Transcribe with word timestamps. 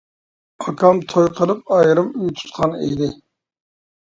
ئاكام 0.63 1.01
توي 1.11 1.27
قىلىپ 1.41 1.71
ئايرىم 1.75 2.09
ئۆي 2.23 2.33
تۇتقان 2.41 2.77
ئىدى. 2.81 3.15